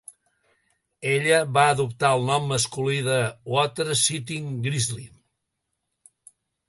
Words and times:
Ella 1.09 1.41
va 1.57 1.65
adoptar 1.73 2.09
el 2.17 2.25
nom 2.29 2.47
masculí 2.53 3.03
de 3.09 3.17
Water 3.57 3.87
Sitting 4.05 4.49
Grizzly. 4.69 5.07